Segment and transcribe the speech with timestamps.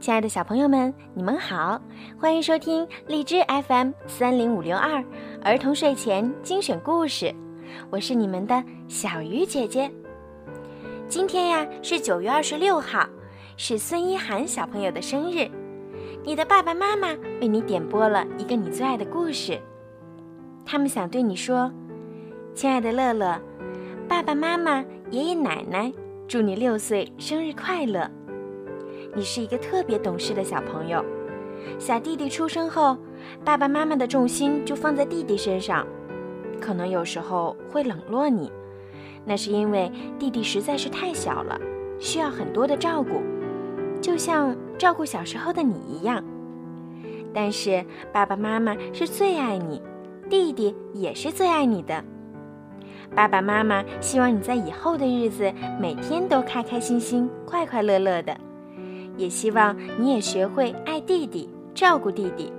[0.00, 1.78] 亲爱的小朋友们，你们好，
[2.18, 5.04] 欢迎收听荔枝 FM 三零五六二
[5.42, 7.34] 儿童睡前精选故事，
[7.90, 9.90] 我是你们的小鱼姐姐。
[11.06, 13.06] 今天呀是九月二十六号，
[13.58, 15.46] 是孙一涵小朋友的生日，
[16.24, 17.08] 你的爸爸妈妈
[17.42, 19.60] 为你点播了一个你最爱的故事，
[20.64, 21.70] 他们想对你说
[22.56, 23.38] ：“亲爱的乐乐，
[24.08, 25.92] 爸爸妈妈、爷爷奶奶。”
[26.26, 28.08] 祝你六岁生日快乐！
[29.14, 31.04] 你是一个特别懂事的小朋友。
[31.78, 32.96] 小弟弟出生后，
[33.44, 35.86] 爸爸妈妈的重心就放在弟弟身上，
[36.60, 38.50] 可能有时候会冷落你，
[39.24, 41.60] 那是因为弟弟实在是太小了，
[41.98, 43.20] 需要很多的照顾，
[44.00, 46.24] 就像照顾小时候的你一样。
[47.32, 49.82] 但是爸爸妈妈是最爱你，
[50.28, 52.02] 弟弟也是最爱你的。
[53.14, 58.36] 爸爸妈妈希望你在以后的日子每天都开开心心、快快乐乐的，
[59.20, 62.50] 也希望你也学会爱弟弟、照顾弟弟，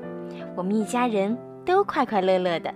[0.56, 2.72] 我们一家人都快快乐乐的。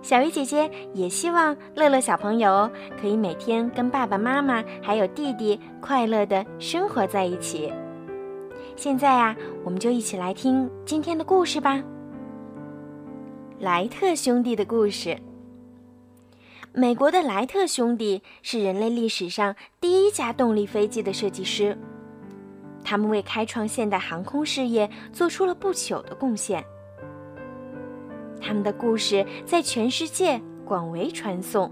[0.00, 7.70] 小鱼姐姐也希望乐乐小朋友可以每天跟爸爸妈妈还有弟弟快乐的生活在一起。
[8.76, 11.76] 现在啊，我们就一起来听今天的故事吧，
[13.58, 15.10] 《莱特兄弟的故事》。
[16.72, 21.76] 美国的莱特兄弟是人类历史上第一架动力飞机的设计师，
[22.82, 26.64] 他们为开创现代航空事业做出了不朽的贡献。
[28.40, 31.70] 他们的故事在全世界广为传颂。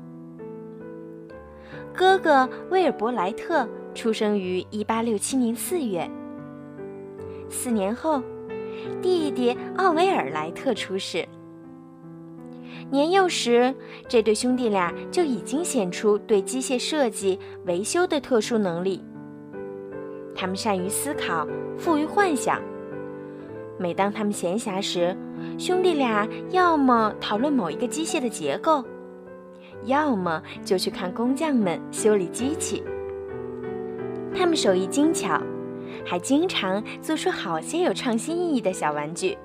[1.94, 6.10] 哥哥威尔伯·莱特出生于1867年4月。
[7.50, 8.22] 四年后，
[9.02, 11.26] 弟弟奥维尔·莱特出世。
[12.90, 13.74] 年幼时，
[14.08, 19.02] 这对兄弟俩就已经显出对机械设计、维修的特殊能力。
[20.38, 21.44] 他们善于思考，
[21.76, 22.62] 富于幻想。
[23.76, 25.16] 每当他们闲暇时，
[25.58, 28.84] 兄弟俩要么讨论某一个机械的结构，
[29.86, 32.84] 要么就去看工匠们修理机器。
[34.32, 35.42] 他们手艺精巧，
[36.06, 39.36] 还经常做出好些有创新意义的小玩具，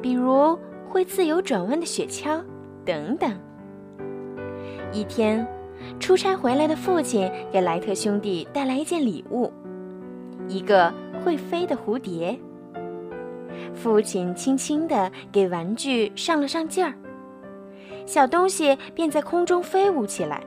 [0.00, 0.58] 比如。
[0.92, 2.42] 会自由转弯的雪橇，
[2.84, 3.32] 等等。
[4.92, 5.46] 一天，
[6.00, 9.52] 出差回来的父亲给莱特兄弟带来一件礼物——
[10.50, 10.92] 一个
[11.24, 12.38] 会飞的蝴蝶。
[13.72, 16.92] 父亲轻轻地给玩具上了上劲儿，
[18.04, 20.42] 小东西便在空中飞舞起来。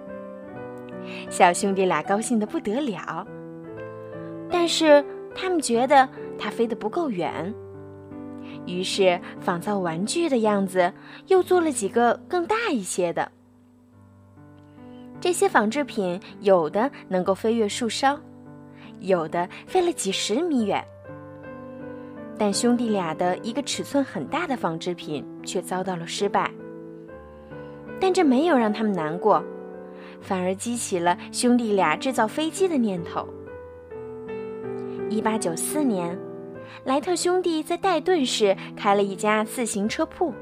[1.30, 3.26] 小兄弟俩高兴得不得了，
[4.50, 5.04] 但是
[5.34, 7.54] 他们觉得它飞得不够远。
[8.66, 10.92] 于是仿造玩具的样子，
[11.28, 13.32] 又做了几个更大一些的。
[15.22, 18.20] 这些仿制品有的能够飞越树梢，
[19.04, 20.84] 有的飞了几十米远。
[22.38, 26.50] 但兄弟俩的一个尺寸很大的纺织品却遭到了失败。
[28.00, 29.44] 但这没有让他们难过，
[30.20, 33.28] 反而激起了兄弟俩制造飞机的念头。
[35.10, 36.18] 一八九四年。
[36.86, 40.34] 莱特兄弟在戴顿市开了一家自行车铺。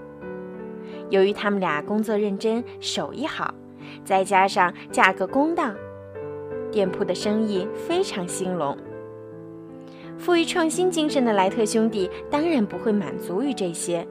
[1.09, 3.53] 由于他们俩工作认真、手艺好，
[4.03, 5.71] 再加上价格公道，
[6.71, 8.77] 店铺的生意非常兴隆。
[10.17, 14.07] 富于创新精神的莱特兄弟当然不会满足于这些，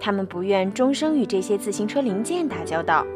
[0.00, 3.06] 他们不愿终生与这些自行车零件打交道，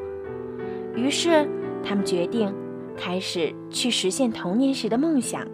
[0.94, 1.48] 于是
[1.82, 2.54] 他们决定
[2.96, 5.46] 开始去实现童年时的梦想。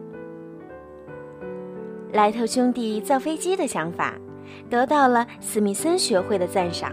[2.13, 4.15] 莱特兄弟造飞机的想法，
[4.69, 6.93] 得到了斯密森学会的赞赏。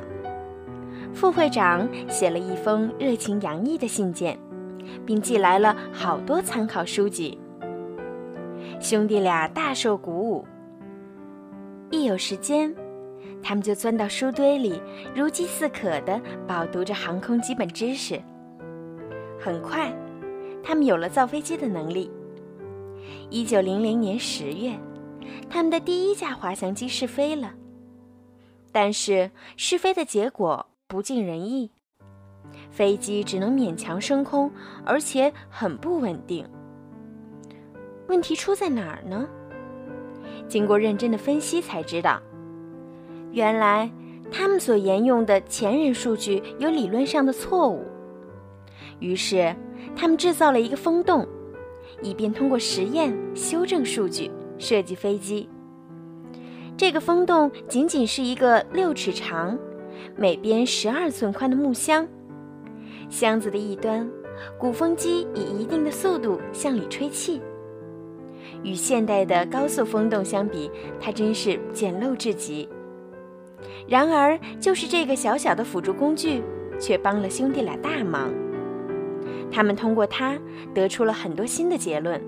[1.13, 4.37] 副会长写了一封热情洋溢的信件，
[5.05, 7.37] 并寄来了好多参考书籍。
[8.79, 10.45] 兄弟俩大受鼓舞。
[11.91, 12.73] 一有时间，
[13.41, 14.81] 他们就钻到书堆里，
[15.15, 18.21] 如饥似渴地饱读着航空基本知识。
[19.39, 19.93] 很快，
[20.63, 22.09] 他们有了造飞机的能力。
[23.29, 24.73] 一九零零年十月。
[25.49, 27.53] 他们的第一架滑翔机试飞了，
[28.71, 31.71] 但是试飞的结果不尽人意，
[32.73, 34.51] 飞机只能勉强升空，
[34.83, 36.43] 而且很不稳定。
[38.07, 39.27] 问题出在哪儿呢？
[40.47, 42.19] 经过认真的分析才知道，
[43.31, 43.89] 原来
[44.31, 47.85] 他们所沿用的前人数据有理论上的错误。
[48.99, 49.55] 于是，
[49.95, 51.27] 他们制造了一个风洞，
[52.01, 54.31] 以便通过实验修正数据。
[54.59, 55.49] 设计飞机，
[56.77, 59.57] 这个风洞仅仅是一个六尺长、
[60.15, 62.07] 每边十二寸宽的木箱。
[63.09, 64.09] 箱子的一端，
[64.57, 67.41] 鼓风机以一定的速度向里吹气。
[68.63, 70.69] 与现代的高速风洞相比，
[70.99, 72.67] 它真是简陋至极。
[73.87, 76.41] 然而，就是这个小小的辅助工具，
[76.79, 78.31] 却帮了兄弟俩大忙。
[79.51, 80.37] 他们通过它
[80.73, 82.21] 得出了很多新的结论。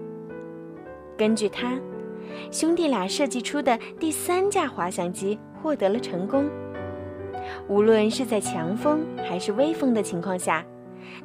[1.17, 1.79] 根据它，
[2.51, 6.49] 兄弟俩设计出的第三架滑翔机获得了成功。
[7.67, 10.65] 无论是在强风还是微风的情况下，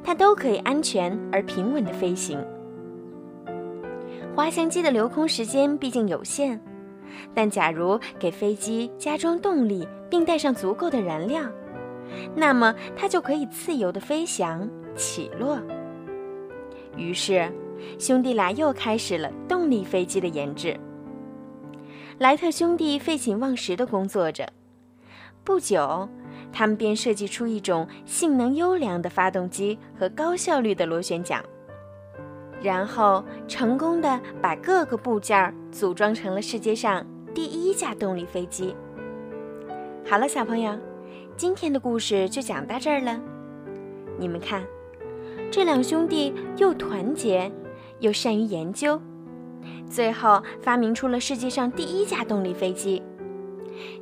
[0.03, 2.43] 它都可以安全而平稳地飞行。
[4.35, 6.59] 滑翔机的留空时间毕竟有限，
[7.33, 11.43] 但假如给飞机加装动力并带上足够的燃料，
[12.35, 15.59] 那么它就可以自由地飞翔起落。
[16.95, 17.49] 于是，
[17.99, 20.77] 兄弟俩又开始了动力飞机的研制。
[22.17, 24.47] 莱特兄弟废寝忘食地工作着，
[25.51, 26.07] 不久，
[26.53, 31.43] 他们便设计出一种性能优良的发动机和高效率的螺旋桨。
[32.61, 37.05] 然后成功的把各个部件组装成了世界上
[37.35, 38.73] 第一架动力飞机。
[40.09, 40.73] 好了，小朋友，
[41.35, 43.19] 今天的故事就讲到这儿了。
[44.17, 44.63] 你们看，
[45.51, 47.51] 这两兄弟又团结，
[47.99, 49.01] 又善于研究，
[49.89, 53.03] 最后发明出了世界上第一架动力飞机。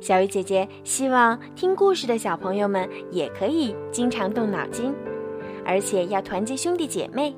[0.00, 4.94] 小鱼姐姐希望听故事的小朋友们也可以经常动脑筋，
[5.64, 7.34] 而且要团结兄弟姐妹。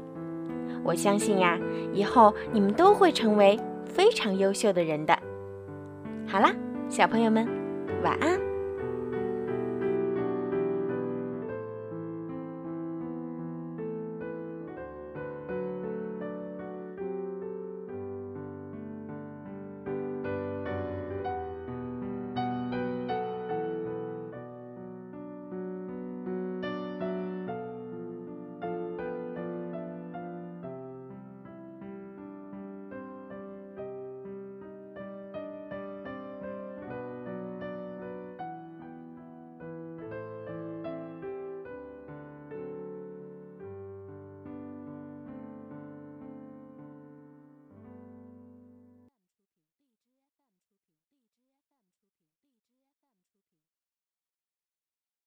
[0.85, 1.59] 我相信呀，
[1.93, 5.17] 以后你们都会成为非常优秀的人的。
[6.27, 6.53] 好啦，
[6.89, 7.47] 小朋友们，
[8.03, 8.52] 晚安。